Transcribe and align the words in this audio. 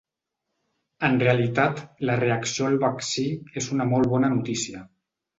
En 1.09 1.17
realitat, 1.23 1.81
la 2.09 2.15
reacció 2.21 2.65
al 2.69 2.77
vaccí 2.83 3.25
és 3.63 3.67
una 3.75 3.87
molt 3.91 4.09
bona 4.15 4.33
notícia. 4.37 4.83